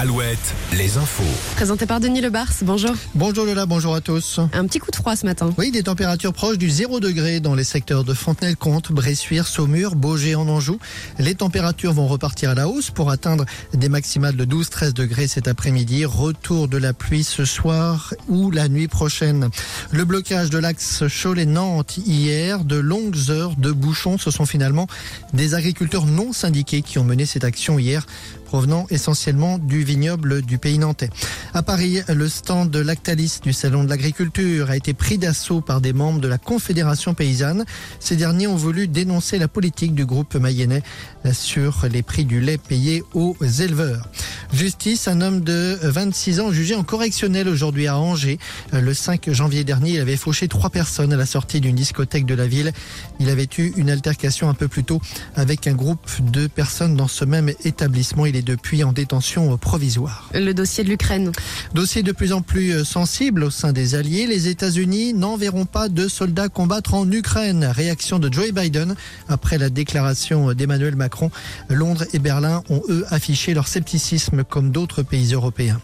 Alouette, 0.00 0.54
les 0.72 0.96
infos. 0.96 1.22
Présenté 1.56 1.84
par 1.84 2.00
Denis 2.00 2.22
Lebars, 2.22 2.48
bonjour. 2.62 2.92
Bonjour 3.14 3.44
Lola, 3.44 3.66
bonjour 3.66 3.94
à 3.94 4.00
tous. 4.00 4.40
Un 4.54 4.64
petit 4.64 4.78
coup 4.78 4.90
de 4.90 4.96
froid 4.96 5.14
ce 5.14 5.26
matin. 5.26 5.52
Oui, 5.58 5.70
des 5.72 5.82
températures 5.82 6.32
proches 6.32 6.56
du 6.56 6.70
0 6.70 7.00
degré 7.00 7.40
dans 7.40 7.54
les 7.54 7.64
secteurs 7.64 8.02
de 8.02 8.14
Fontenay-le-Comte, 8.14 8.92
Bressuire, 8.92 9.46
Saumur, 9.46 9.96
Beaugé 9.96 10.36
en 10.36 10.48
Anjou. 10.48 10.78
Les 11.18 11.34
températures 11.34 11.92
vont 11.92 12.06
repartir 12.06 12.48
à 12.48 12.54
la 12.54 12.66
hausse 12.66 12.90
pour 12.90 13.10
atteindre 13.10 13.44
des 13.74 13.90
maximales 13.90 14.36
de 14.36 14.46
12-13 14.46 14.94
degrés 14.94 15.28
cet 15.28 15.48
après-midi. 15.48 16.06
Retour 16.06 16.68
de 16.68 16.78
la 16.78 16.94
pluie 16.94 17.22
ce 17.22 17.44
soir 17.44 18.14
ou 18.26 18.50
la 18.50 18.70
nuit 18.70 18.88
prochaine. 18.88 19.50
Le 19.90 20.06
blocage 20.06 20.48
de 20.48 20.56
l'axe 20.56 21.04
Cholet-Nantes 21.22 21.98
hier, 21.98 22.64
de 22.64 22.76
longues 22.76 23.28
heures 23.28 23.54
de 23.56 23.70
bouchons, 23.70 24.16
ce 24.16 24.30
sont 24.30 24.46
finalement 24.46 24.86
des 25.34 25.52
agriculteurs 25.52 26.06
non 26.06 26.32
syndiqués 26.32 26.80
qui 26.80 26.98
ont 26.98 27.04
mené 27.04 27.26
cette 27.26 27.44
action 27.44 27.78
hier 27.78 28.06
provenant 28.50 28.88
essentiellement 28.90 29.58
du 29.58 29.84
vignoble 29.84 30.42
du 30.42 30.58
pays 30.58 30.76
nantais. 30.76 31.08
À 31.54 31.62
Paris, 31.62 32.00
le 32.08 32.28
stand 32.28 32.68
de 32.68 32.80
Lactalis 32.80 33.38
du 33.44 33.52
Salon 33.52 33.84
de 33.84 33.88
l'Agriculture 33.88 34.70
a 34.70 34.76
été 34.76 34.92
pris 34.92 35.18
d'assaut 35.18 35.60
par 35.60 35.80
des 35.80 35.92
membres 35.92 36.18
de 36.18 36.26
la 36.26 36.36
Confédération 36.36 37.14
paysanne. 37.14 37.64
Ces 38.00 38.16
derniers 38.16 38.48
ont 38.48 38.56
voulu 38.56 38.88
dénoncer 38.88 39.38
la 39.38 39.46
politique 39.46 39.94
du 39.94 40.04
groupe 40.04 40.34
mayennais 40.34 40.82
sur 41.32 41.86
les 41.88 42.02
prix 42.02 42.24
du 42.24 42.40
lait 42.40 42.58
payés 42.58 43.04
aux 43.14 43.36
éleveurs. 43.40 44.08
Justice, 44.52 45.06
un 45.06 45.20
homme 45.20 45.42
de 45.42 45.78
26 45.80 46.40
ans 46.40 46.52
jugé 46.52 46.74
en 46.74 46.82
correctionnel 46.82 47.48
aujourd'hui 47.48 47.86
à 47.86 47.96
Angers. 47.96 48.38
Le 48.72 48.92
5 48.92 49.30
janvier 49.30 49.62
dernier, 49.62 49.92
il 49.92 50.00
avait 50.00 50.16
fauché 50.16 50.48
trois 50.48 50.70
personnes 50.70 51.12
à 51.12 51.16
la 51.16 51.24
sortie 51.24 51.60
d'une 51.60 51.76
discothèque 51.76 52.26
de 52.26 52.34
la 52.34 52.48
ville. 52.48 52.72
Il 53.20 53.28
avait 53.28 53.48
eu 53.58 53.72
une 53.76 53.90
altercation 53.90 54.48
un 54.48 54.54
peu 54.54 54.66
plus 54.66 54.82
tôt 54.82 55.00
avec 55.36 55.68
un 55.68 55.72
groupe 55.72 56.08
de 56.20 56.48
personnes 56.48 56.96
dans 56.96 57.06
ce 57.06 57.24
même 57.24 57.50
établissement. 57.64 58.26
Il 58.26 58.34
est 58.34 58.42
depuis 58.42 58.82
en 58.82 58.92
détention 58.92 59.56
provisoire. 59.56 60.28
Le 60.34 60.52
dossier 60.52 60.82
de 60.82 60.88
l'Ukraine. 60.88 61.30
Dossier 61.74 62.02
de 62.02 62.12
plus 62.12 62.32
en 62.32 62.42
plus 62.42 62.84
sensible 62.84 63.44
au 63.44 63.50
sein 63.50 63.72
des 63.72 63.94
Alliés. 63.94 64.26
Les 64.26 64.48
États-Unis 64.48 65.14
n'enverront 65.14 65.64
pas 65.64 65.88
de 65.88 66.08
soldats 66.08 66.48
combattre 66.48 66.94
en 66.94 67.10
Ukraine. 67.10 67.64
Réaction 67.64 68.18
de 68.18 68.32
Joe 68.32 68.50
Biden 68.50 68.96
après 69.28 69.58
la 69.58 69.70
déclaration 69.70 70.52
d'Emmanuel 70.54 70.96
Macron. 70.96 71.30
Londres 71.68 72.04
et 72.12 72.18
Berlin 72.18 72.64
ont 72.68 72.82
eux 72.88 73.06
affiché 73.10 73.54
leur 73.54 73.68
scepticisme 73.68 74.39
comme 74.48 74.70
d'autres 74.70 75.02
pays 75.02 75.32
européens. 75.34 75.80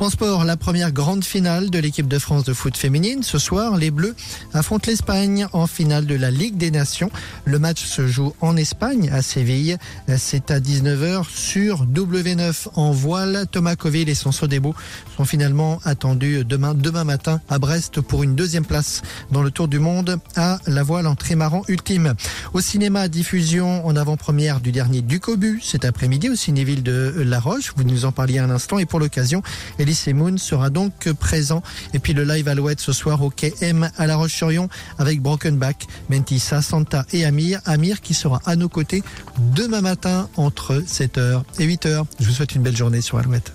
En 0.00 0.08
sport, 0.08 0.44
la 0.44 0.56
première 0.56 0.92
grande 0.92 1.24
finale 1.24 1.68
de 1.68 1.78
l'équipe 1.78 2.08
de 2.08 2.18
France 2.18 2.44
de 2.44 2.54
foot 2.54 2.74
féminine. 2.74 3.22
Ce 3.22 3.38
soir, 3.38 3.76
les 3.76 3.90
Bleus 3.90 4.16
affrontent 4.54 4.86
l'Espagne 4.90 5.46
en 5.52 5.66
finale 5.66 6.06
de 6.06 6.14
la 6.14 6.30
Ligue 6.30 6.56
des 6.56 6.70
Nations. 6.70 7.10
Le 7.44 7.58
match 7.58 7.84
se 7.84 8.06
joue 8.06 8.32
en 8.40 8.56
Espagne, 8.56 9.10
à 9.12 9.20
Séville. 9.20 9.76
C'est 10.16 10.50
à 10.50 10.58
19h 10.58 11.28
sur 11.28 11.84
W9 11.84 12.68
en 12.76 12.92
voile. 12.92 13.44
Thomas 13.52 13.76
Coville 13.76 14.08
et 14.08 14.14
son 14.14 14.32
Sodebo 14.32 14.74
sont 15.18 15.26
finalement 15.26 15.80
attendus 15.84 16.46
demain, 16.46 16.72
demain 16.72 17.04
matin 17.04 17.42
à 17.50 17.58
Brest 17.58 18.00
pour 18.00 18.22
une 18.22 18.34
deuxième 18.34 18.64
place 18.64 19.02
dans 19.30 19.42
le 19.42 19.50
Tour 19.50 19.68
du 19.68 19.80
Monde 19.80 20.18
à 20.34 20.60
la 20.66 20.82
voile 20.82 21.08
en 21.08 21.14
trimaran 21.14 21.62
ultime. 21.68 22.14
Au 22.54 22.62
cinéma, 22.62 23.08
diffusion 23.08 23.86
en 23.86 23.94
avant-première 23.96 24.60
du 24.60 24.72
dernier 24.72 25.02
Ducobu 25.02 25.60
cet 25.62 25.84
après-midi 25.84 26.30
au 26.30 26.36
Cinéville 26.36 26.82
de 26.82 27.12
La 27.18 27.38
Roche. 27.38 27.74
Vous 27.76 27.84
nous 27.84 28.06
en 28.06 28.12
parliez 28.12 28.38
un 28.38 28.48
instant 28.48 28.78
et 28.78 28.86
pour 28.86 28.98
l'occasion, 28.98 29.42
Elise 29.90 30.06
Moon 30.14 30.36
sera 30.38 30.70
donc 30.70 31.10
présent. 31.18 31.62
Et 31.94 31.98
puis 31.98 32.12
le 32.12 32.22
live 32.22 32.46
Alouette 32.46 32.78
ce 32.78 32.92
soir 32.92 33.22
au 33.22 33.30
Quai 33.30 33.52
M 33.60 33.90
à 33.98 34.06
La 34.06 34.16
Roche-sur-Yon 34.16 34.68
avec 34.98 35.20
Brokenback, 35.20 35.88
Mentissa, 36.08 36.62
Santa 36.62 37.04
et 37.12 37.24
Amir. 37.24 37.60
Amir 37.64 38.00
qui 38.00 38.14
sera 38.14 38.40
à 38.46 38.54
nos 38.54 38.68
côtés 38.68 39.02
demain 39.38 39.80
matin 39.80 40.28
entre 40.36 40.84
7h 40.86 41.42
et 41.58 41.66
8h. 41.66 42.04
Je 42.20 42.26
vous 42.26 42.32
souhaite 42.32 42.54
une 42.54 42.62
belle 42.62 42.76
journée 42.76 43.00
sur 43.00 43.18
Alouette. 43.18 43.52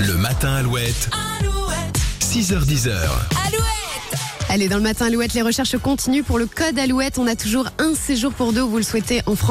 Le 0.00 0.18
matin 0.18 0.52
Alouette. 0.52 1.08
6h10. 2.20 2.90
Allez, 4.52 4.68
dans 4.68 4.76
le 4.76 4.82
matin 4.82 5.06
Alouette, 5.06 5.32
les 5.32 5.40
recherches 5.40 5.78
continuent 5.78 6.24
pour 6.24 6.38
le 6.38 6.44
code 6.44 6.78
Alouette. 6.78 7.18
On 7.18 7.26
a 7.26 7.34
toujours 7.34 7.68
un 7.78 7.94
séjour 7.94 8.34
pour 8.34 8.52
deux 8.52 8.60
vous 8.60 8.76
le 8.76 8.82
souhaitez 8.82 9.22
en 9.24 9.34
France. 9.36 9.50